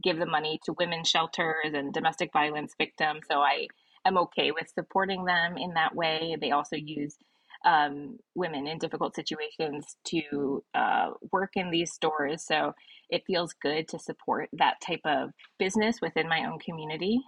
[0.01, 3.23] give the money to women's shelters and domestic violence victims.
[3.29, 3.67] So, I
[4.05, 6.37] am okay with supporting them in that way.
[6.39, 7.17] They also use
[7.65, 12.43] um, women in difficult situations to uh, work in these stores.
[12.43, 12.73] So
[13.09, 17.19] it feels good to support that type of business within my own community.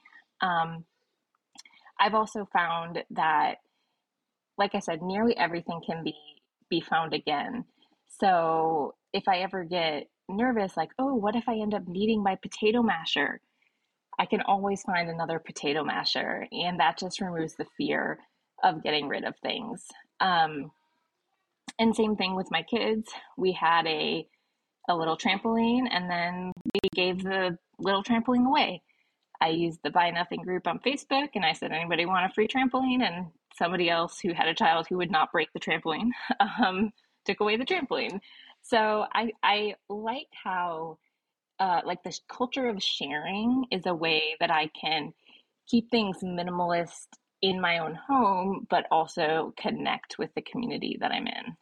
[0.41, 0.85] Um,
[2.03, 3.55] I've also found that,
[4.57, 6.13] like I said, nearly everything can be
[6.69, 7.63] be found again.
[8.19, 12.35] So if I ever get nervous, like, oh, what if I end up needing my
[12.35, 13.39] potato masher?
[14.19, 18.19] I can always find another potato masher, and that just removes the fear
[18.63, 19.85] of getting rid of things.
[20.19, 20.71] Um,
[21.79, 23.09] and same thing with my kids.
[23.37, 24.27] We had a
[24.89, 28.81] a little trampoline, and then we gave the little trampoline away.
[29.41, 32.47] I used the Buy Nothing group on Facebook, and I said, "Anybody want a free
[32.47, 36.91] trampoline?" And somebody else who had a child who would not break the trampoline um,
[37.25, 38.19] took away the trampoline.
[38.61, 40.97] So I I like how
[41.59, 45.13] uh, like the culture of sharing is a way that I can
[45.67, 47.07] keep things minimalist
[47.41, 51.57] in my own home, but also connect with the community that I'm in.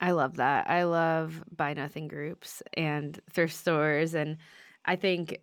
[0.00, 0.68] I love that.
[0.68, 4.14] I love buy nothing groups and thrift stores.
[4.14, 4.38] And
[4.84, 5.38] I think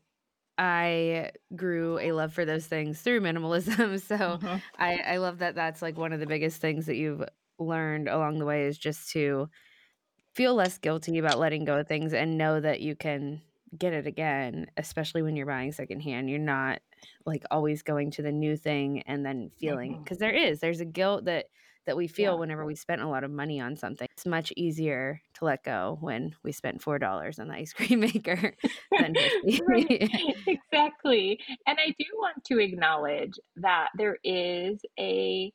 [0.60, 4.00] I grew a love for those things through minimalism.
[4.10, 4.58] So mm-hmm.
[4.78, 7.24] I, I love that that's like one of the biggest things that you've
[7.58, 9.50] learned along the way is just to
[10.34, 13.42] feel less guilty about letting go of things and know that you can
[13.78, 16.30] get it again, especially when you're buying secondhand.
[16.30, 16.82] You're not
[17.26, 20.36] like always going to the new thing and then feeling because mm-hmm.
[20.36, 21.46] is there's a guilt that
[21.90, 22.40] that we feel yeah.
[22.40, 24.08] whenever we spent a lot of money on something.
[24.12, 28.00] It's much easier to let go when we spent four dollars on the ice cream
[28.14, 28.54] maker
[29.00, 29.16] than
[29.68, 29.88] right.
[30.48, 31.40] exactly.
[31.66, 35.52] And I do want to acknowledge that there is a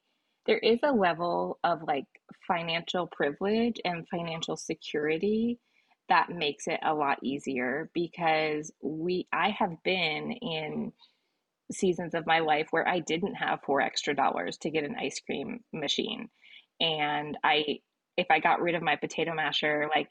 [0.46, 2.06] there is a level of like
[2.48, 5.60] financial privilege and financial security
[6.08, 10.92] that makes it a lot easier because we I have been in
[11.72, 15.20] seasons of my life where I didn't have four extra dollars to get an ice
[15.20, 16.28] cream machine.
[16.80, 17.80] And I
[18.16, 20.08] if I got rid of my potato masher, like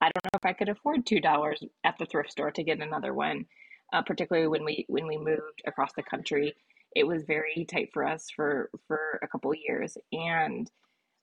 [0.00, 2.80] I don't know if I could afford two dollars at the thrift store to get
[2.80, 3.46] another one.
[3.92, 6.54] Uh, particularly when we when we moved across the country,
[6.94, 10.68] it was very tight for us for for a couple years, and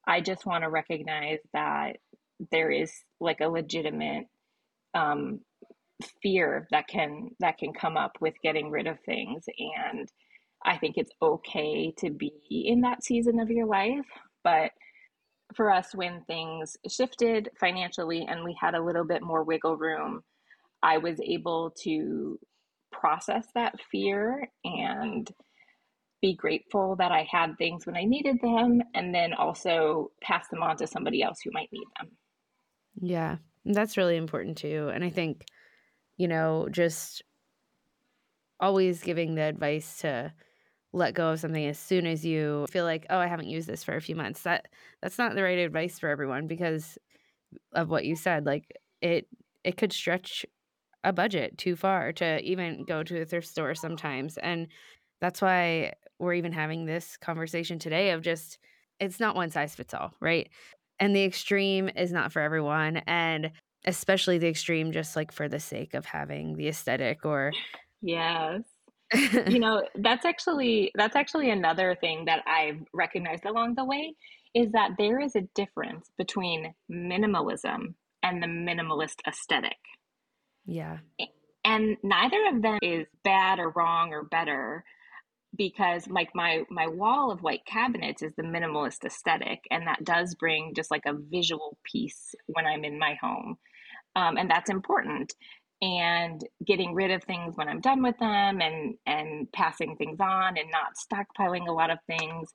[0.08, 1.98] I just want to recognize that
[2.52, 4.28] there is like a legitimate
[4.94, 5.42] um,
[6.22, 9.44] fear that can that can come up with getting rid of things.
[9.58, 10.10] And
[10.66, 14.06] i think it's okay to be in that season of your life.
[14.44, 14.72] But
[15.56, 20.22] for us when things shifted financially and we had a little bit more wiggle room
[20.82, 22.40] i was able to
[22.92, 25.32] process that fear and
[26.22, 30.64] be grateful that i had things when i needed them and then also pass them
[30.64, 32.10] on to somebody else who might need them.
[33.02, 34.92] Yeah that's really important too.
[34.94, 35.46] And i think
[36.18, 37.24] you know, just
[38.60, 40.34] always giving the advice to
[40.94, 43.84] let go of something as soon as you feel like, oh, I haven't used this
[43.84, 44.44] for a few months.
[44.44, 44.68] That
[45.02, 46.98] that's not the right advice for everyone because
[47.74, 48.46] of what you said.
[48.46, 48.72] Like
[49.02, 49.28] it
[49.64, 50.46] it could stretch
[51.04, 54.38] a budget too far to even go to a thrift store sometimes.
[54.38, 54.68] And
[55.22, 58.60] that's why we're even having this conversation today of just
[59.00, 60.50] it's not one size fits all, right?
[61.00, 62.98] And the extreme is not for everyone.
[63.08, 63.52] And
[63.86, 67.52] especially the extreme just like for the sake of having the aesthetic or
[68.02, 68.62] yes.
[69.14, 74.16] You know that's actually that's actually another thing that i've recognized along the way
[74.54, 79.78] is that there is a difference between minimalism and the minimalist aesthetic.
[80.66, 81.00] Yeah.
[81.66, 84.84] And neither of them is bad or wrong or better
[85.56, 90.36] because like my my wall of white cabinets is the minimalist aesthetic and that does
[90.36, 93.56] bring just like a visual piece when i'm in my home
[94.16, 95.34] um, and that's important
[95.82, 100.58] and getting rid of things when i'm done with them and and passing things on
[100.58, 102.54] and not stockpiling a lot of things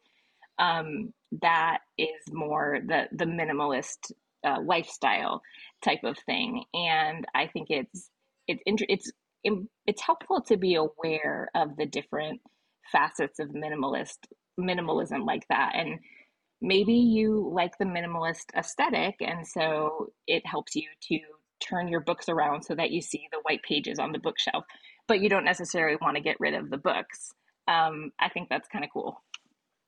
[0.58, 4.12] um, that is more the the minimalist
[4.44, 5.42] uh, lifestyle
[5.82, 6.64] type of thing.
[6.74, 8.10] And I think it's
[8.46, 9.12] it's it's
[9.86, 12.40] it's helpful to be aware of the different
[12.90, 14.18] facets of minimalist
[14.58, 16.00] minimalism like that and
[16.60, 21.20] maybe you like the minimalist aesthetic and so it helps you to
[21.60, 24.64] turn your books around so that you see the white pages on the bookshelf
[25.06, 27.32] but you don't necessarily want to get rid of the books
[27.66, 29.22] um, i think that's kind of cool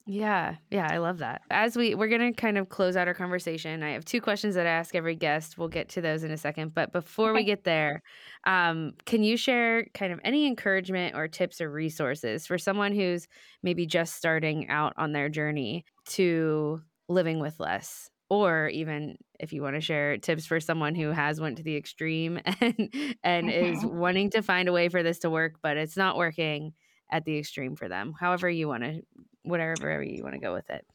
[0.06, 1.42] yeah, yeah, I love that.
[1.50, 4.56] As we we're going to kind of close out our conversation, I have two questions
[4.56, 5.56] that I ask every guest.
[5.56, 7.40] We'll get to those in a second, but before okay.
[7.40, 8.02] we get there,
[8.44, 13.28] um, can you share kind of any encouragement or tips or resources for someone who's
[13.62, 18.10] maybe just starting out on their journey to living with less?
[18.30, 21.76] Or even if you want to share tips for someone who has went to the
[21.76, 25.96] extreme and and is wanting to find a way for this to work, but it's
[25.96, 26.72] not working
[27.10, 28.14] at the extreme for them.
[28.18, 29.02] However you want to
[29.42, 30.86] whatever you want to go with it.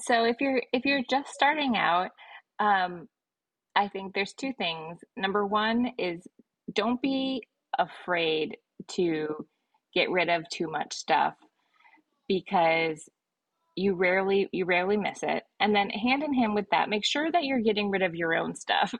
[0.00, 2.10] So if you're if you're just starting out,
[2.58, 3.08] um,
[3.76, 4.98] I think there's two things.
[5.16, 6.26] Number one is
[6.74, 7.42] don't be
[7.78, 8.56] afraid
[8.88, 9.46] to
[9.94, 11.34] get rid of too much stuff
[12.28, 13.08] because
[13.76, 17.30] you rarely you rarely miss it and then hand in hand with that make sure
[17.30, 18.94] that you're getting rid of your own stuff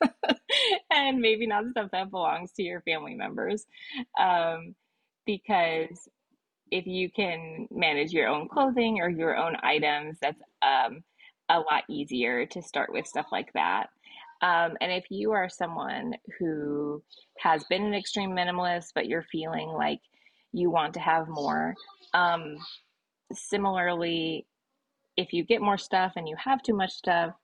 [0.90, 3.66] and maybe not stuff that belongs to your family members
[4.18, 4.74] um,
[5.26, 6.08] because
[6.70, 11.02] if you can manage your own clothing or your own items, that's um,
[11.48, 13.88] a lot easier to start with stuff like that.
[14.42, 17.02] Um, and if you are someone who
[17.38, 20.00] has been an extreme minimalist, but you're feeling like
[20.52, 21.74] you want to have more,
[22.14, 22.56] um,
[23.32, 24.46] similarly,
[25.16, 27.34] if you get more stuff and you have too much stuff,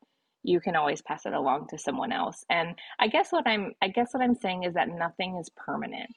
[0.42, 2.44] you can always pass it along to someone else.
[2.50, 6.10] And I guess what I'm I guess what I'm saying is that nothing is permanent.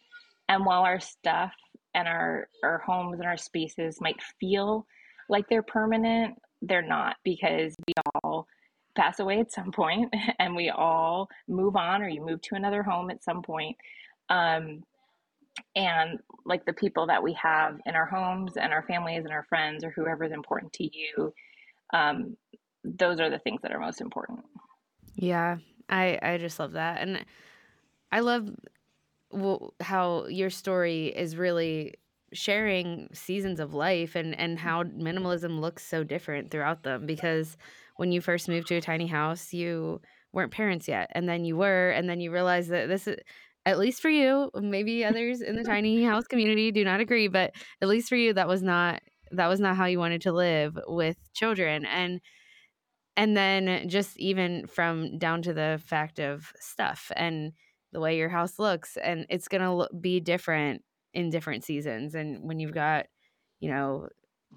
[0.47, 1.53] And while our stuff
[1.93, 4.85] and our our homes and our spaces might feel
[5.29, 7.93] like they're permanent they're not because we
[8.23, 8.47] all
[8.95, 12.83] pass away at some point and we all move on or you move to another
[12.83, 13.75] home at some point
[14.29, 14.83] um,
[15.75, 19.43] and like the people that we have in our homes and our families and our
[19.43, 21.33] friends or whoever is important to you
[21.93, 22.37] um,
[22.83, 24.39] those are the things that are most important.
[25.15, 25.57] Yeah
[25.89, 27.01] i i just love that.
[27.01, 27.25] And
[28.11, 28.49] i love
[29.81, 31.95] how your story is really
[32.31, 37.57] sharing seasons of life and and how minimalism looks so different throughout them because
[37.97, 39.99] when you first moved to a tiny house you
[40.31, 43.17] weren't parents yet and then you were and then you realized that this is
[43.69, 47.51] at least for you maybe others in the tiny house community do not agree but
[47.81, 49.01] at least for you that was not
[49.31, 52.19] that was not how you wanted to live with children and
[53.15, 57.51] and then just even from down to the fact of stuff and
[57.91, 60.81] the way your house looks and it's going to be different
[61.13, 63.05] in different seasons and when you've got
[63.59, 64.07] you know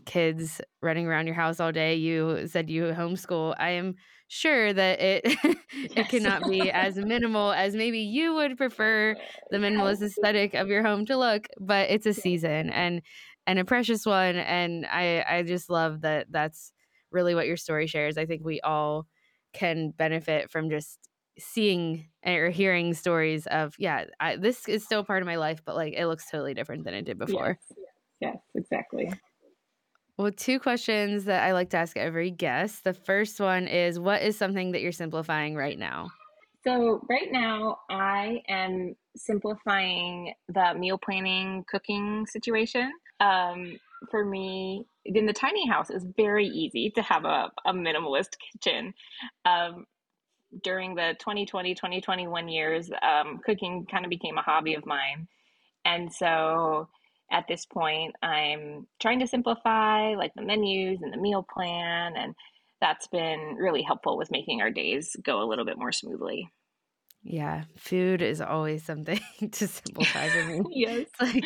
[0.05, 3.95] kids running around your house all day you said you homeschool i am
[4.29, 5.23] sure that it
[5.95, 9.15] it cannot be as minimal as maybe you would prefer
[9.51, 13.03] the minimalist aesthetic of your home to look but it's a season and
[13.47, 16.73] and a precious one and i i just love that that's
[17.13, 18.19] really what your story shares.
[18.19, 19.07] I think we all
[19.53, 20.99] can benefit from just
[21.39, 25.77] seeing or hearing stories of yeah I, this is still part of my life but
[25.77, 27.59] like it looks totally different than it did before.
[27.61, 27.79] Yes,
[28.21, 28.37] yes.
[28.55, 29.13] Exactly
[30.19, 32.85] well two questions that i like to ask every guest.
[32.85, 36.09] The first one is what is something that you're simplifying right now?
[36.65, 42.93] So right now i am simplifying the meal planning cooking situation.
[43.21, 43.79] Um,
[44.11, 48.95] for me in the tiny house is very easy to have a, a minimalist kitchen.
[49.45, 49.87] Um,
[50.63, 55.27] during the 2020 2021 years um, cooking kind of became a hobby of mine.
[55.85, 56.89] And so
[57.33, 62.35] at this point i'm trying to simplify like the menus and the meal plan and
[62.81, 66.49] that's been really helpful with making our days go a little bit more smoothly
[67.23, 69.21] yeah food is always something
[69.53, 71.45] to simplify for me yes it's like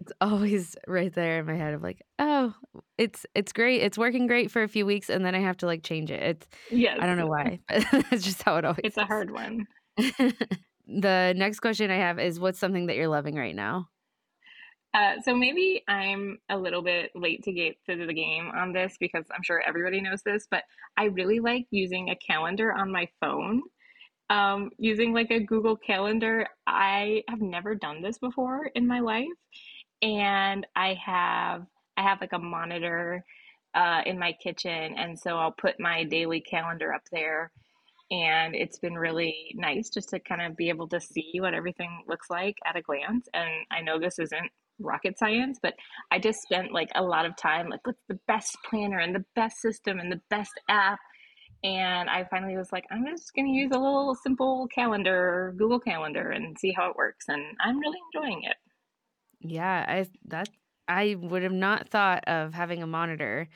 [0.00, 2.54] it's always right there in my head of like, oh,
[2.96, 3.82] it's it's great.
[3.82, 6.22] It's working great for a few weeks and then I have to like change it.
[6.22, 6.98] It's yes.
[7.00, 9.02] I don't know why, but it's just how it always It's is.
[9.02, 9.66] a hard one.
[10.86, 13.88] the next question I have is what's something that you're loving right now?
[14.94, 18.96] Uh, so maybe I'm a little bit late to get to the game on this
[18.98, 20.64] because I'm sure everybody knows this, but
[20.96, 23.62] I really like using a calendar on my phone.
[24.30, 29.26] Um, using like a Google Calendar, I have never done this before in my life,
[30.02, 31.64] and I have
[31.96, 33.24] I have like a monitor
[33.74, 37.50] uh, in my kitchen, and so I'll put my daily calendar up there.
[38.10, 42.02] And it's been really nice just to kind of be able to see what everything
[42.08, 43.28] looks like at a glance.
[43.34, 45.74] And I know this isn't rocket science, but
[46.10, 49.24] I just spent like a lot of time like what's the best planner and the
[49.34, 50.98] best system and the best app.
[51.64, 55.80] And I finally was like, I'm just going to use a little simple calendar, Google
[55.80, 57.24] Calendar, and see how it works.
[57.28, 58.56] And I'm really enjoying it.
[59.40, 60.48] Yeah, I that
[60.86, 63.48] I would have not thought of having a monitor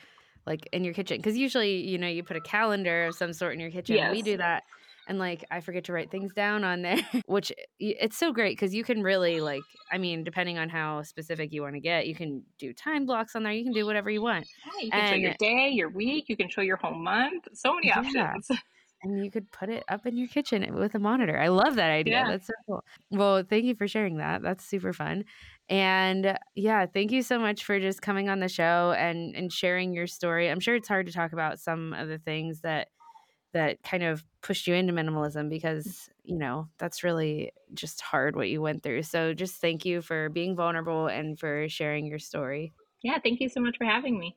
[0.45, 3.53] like in your kitchen because usually you know you put a calendar of some sort
[3.53, 3.95] in your kitchen.
[3.95, 4.11] Yes.
[4.11, 4.63] We do that,
[5.07, 8.57] and like I forget to write things down on there, which eh, it's so great
[8.57, 12.07] because you can really like I mean depending on how specific you want to get,
[12.07, 13.53] you can do time blocks on there.
[13.53, 14.47] You can do whatever you want.
[14.65, 16.25] Yeah, you can show your day, your week.
[16.29, 17.47] You can show your whole month.
[17.53, 17.99] So many Yeah.
[17.99, 18.47] options.
[19.03, 21.37] and you could put it up in your kitchen eh, with a monitor.
[21.37, 22.13] I love that idea.
[22.13, 22.31] Yeah.
[22.31, 22.83] That's so cool.
[23.11, 24.41] Well, thank you for sharing that.
[24.41, 25.25] That's super fun.
[25.69, 29.51] And uh, yeah, thank you so much for just coming on the show and and
[29.51, 30.49] sharing your story.
[30.49, 32.87] I'm sure it's hard to talk about some of the things that
[33.53, 35.49] that kind of pushed you into minimalism mm.
[35.49, 39.03] because, you know, that's really just hard what you went through.
[39.03, 42.73] So just thank you for being vulnerable and for sharing your story.
[43.01, 44.35] Yeah, thank you so much for having me.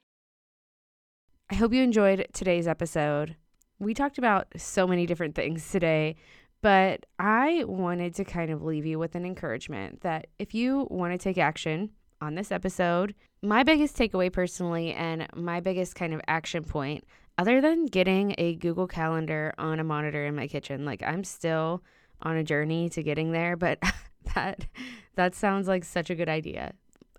[1.50, 3.36] I hope you enjoyed today's episode.
[3.78, 6.16] We talked about so many different things today,
[6.62, 11.12] but I wanted to kind of leave you with an encouragement that if you want
[11.12, 11.90] to take action
[12.20, 17.04] on this episode, my biggest takeaway personally and my biggest kind of action point,
[17.38, 21.82] other than getting a Google Calendar on a monitor in my kitchen, like I'm still
[22.22, 23.78] on a journey to getting there, but
[24.34, 24.66] that
[25.14, 26.72] that sounds like such a good idea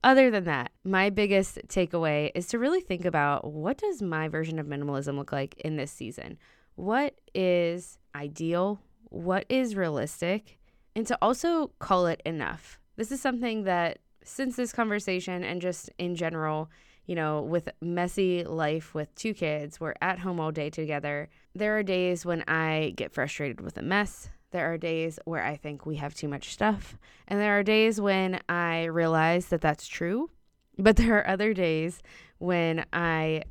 [0.03, 4.59] other than that, my biggest takeaway is to really think about what does my version
[4.59, 6.37] of minimalism look like in this season?
[6.75, 8.79] What is ideal?
[9.09, 10.59] What is realistic?
[10.95, 12.79] And to also call it enough.
[12.95, 16.69] This is something that since this conversation and just in general,
[17.07, 21.29] you know, with messy life with two kids, we're at home all day together.
[21.55, 24.29] There are days when I get frustrated with a mess.
[24.51, 26.97] There are days where I think we have too much stuff.
[27.27, 30.29] And there are days when I realize that that's true.
[30.77, 32.03] But there are other days
[32.37, 33.43] when I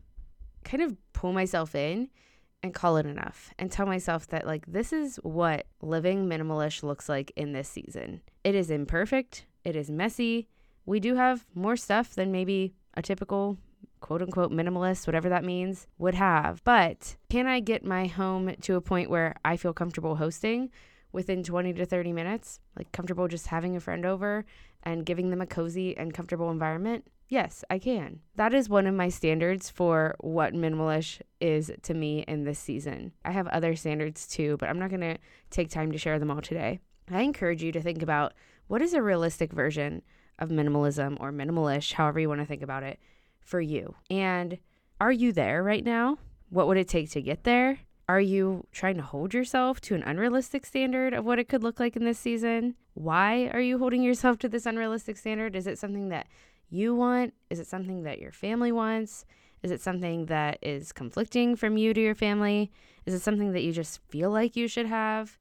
[0.64, 2.10] kind of pull myself in
[2.62, 7.08] and call it enough and tell myself that, like, this is what living minimalish looks
[7.08, 8.20] like in this season.
[8.44, 10.48] It is imperfect, it is messy.
[10.84, 13.58] We do have more stuff than maybe a typical
[14.00, 16.62] quote unquote minimalist, whatever that means, would have.
[16.64, 20.70] But can I get my home to a point where I feel comfortable hosting
[21.12, 22.60] within 20 to 30 minutes?
[22.76, 24.44] Like comfortable just having a friend over
[24.82, 27.06] and giving them a cozy and comfortable environment?
[27.28, 28.20] Yes, I can.
[28.36, 33.12] That is one of my standards for what minimalish is to me in this season.
[33.24, 35.18] I have other standards too, but I'm not going to
[35.50, 36.78] take time to share them all today.
[37.10, 38.32] I encourage you to think about
[38.68, 40.02] what is a realistic version
[40.38, 42.98] of minimalism or minimalish, however you want to think about it,
[43.40, 43.94] for you.
[44.10, 44.58] And
[45.00, 46.18] are you there right now?
[46.50, 47.80] What would it take to get there?
[48.08, 51.80] Are you trying to hold yourself to an unrealistic standard of what it could look
[51.80, 52.76] like in this season?
[52.94, 55.56] Why are you holding yourself to this unrealistic standard?
[55.56, 56.28] Is it something that
[56.70, 57.34] you want?
[57.50, 59.24] Is it something that your family wants?
[59.62, 62.70] Is it something that is conflicting from you to your family?
[63.06, 65.38] Is it something that you just feel like you should have?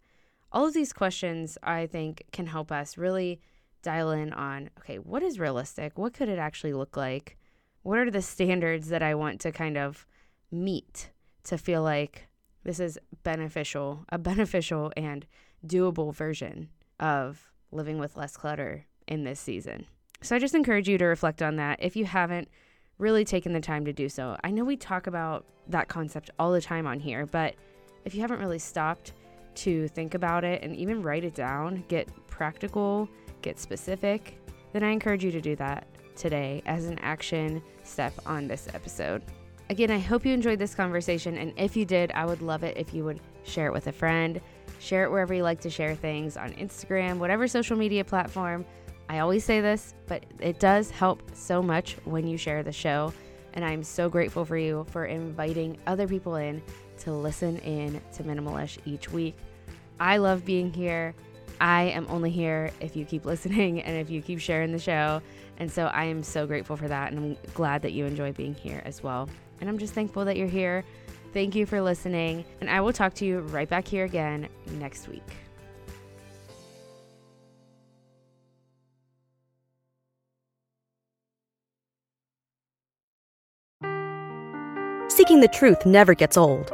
[0.52, 3.42] All of these questions, I think, can help us really
[3.86, 5.98] dial in on okay, what is realistic?
[5.98, 7.38] What could it actually look like?
[7.84, 10.06] What are the standards that I want to kind of
[10.52, 11.12] meet
[11.44, 12.28] to feel like
[12.64, 15.26] this is beneficial, a beneficial and
[15.66, 16.70] doable version
[17.00, 19.86] of living with less clutter in this season?
[20.22, 22.50] So I just encourage you to reflect on that if you haven't
[22.98, 24.36] really taken the time to do so.
[24.44, 27.54] I know we talk about that concept all the time on here, but
[28.04, 29.14] if you haven't really stopped
[29.56, 33.08] to think about it and even write it down, get practical,
[33.46, 34.38] get specific,
[34.74, 35.88] then I encourage you to do that
[36.18, 39.22] today as an action step on this episode.
[39.70, 42.76] Again, I hope you enjoyed this conversation, and if you did, I would love it
[42.76, 44.42] if you would share it with a friend,
[44.80, 48.66] share it wherever you like to share things on Instagram, whatever social media platform.
[49.08, 53.14] I always say this, but it does help so much when you share the show,
[53.54, 56.62] and I'm so grateful for you for inviting other people in
[57.00, 59.36] to listen in to Minimalish each week.
[60.00, 61.14] I love being here.
[61.60, 65.22] I am only here if you keep listening and if you keep sharing the show.
[65.58, 67.12] And so I am so grateful for that.
[67.12, 69.30] And I'm glad that you enjoy being here as well.
[69.62, 70.84] And I'm just thankful that you're here.
[71.34, 72.46] Thank you for listening.
[72.62, 74.48] And I will talk to you right back here again
[74.80, 75.24] next week.
[85.10, 86.74] Seeking the truth never gets old.